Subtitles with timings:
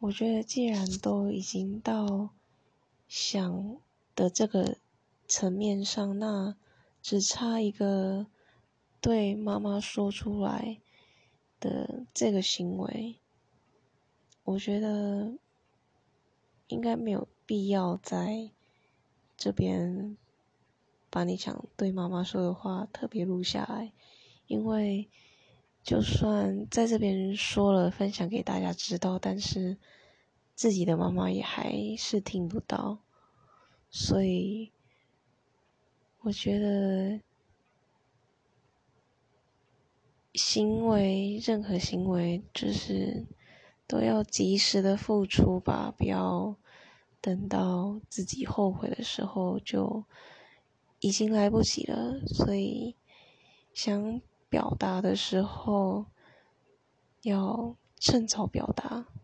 [0.00, 2.30] 我觉得既然都已经到
[3.06, 3.76] 想
[4.14, 4.78] 的这个
[5.28, 6.56] 层面上，那
[7.02, 8.26] 只差一个
[9.02, 10.78] 对妈妈说出来
[11.60, 13.16] 的这个行为，
[14.44, 15.34] 我觉得
[16.68, 18.48] 应该没有必要在
[19.36, 20.16] 这边
[21.10, 23.92] 把你想对妈妈说的话特别录下来，
[24.46, 25.10] 因为
[25.82, 29.78] 就算在这边说了分享给大家知道，但是
[30.54, 32.98] 自己的妈妈也还是听不到，
[33.90, 34.72] 所以。
[36.22, 37.18] 我觉得
[40.34, 43.26] 行为，任何行为，就是
[43.86, 46.54] 都要及时的付出吧，不要
[47.22, 50.04] 等到自己后悔的时候就
[50.98, 52.20] 已经来不及了。
[52.26, 52.96] 所以，
[53.72, 54.20] 想
[54.50, 56.06] 表达的时候
[57.22, 59.06] 要趁早表达。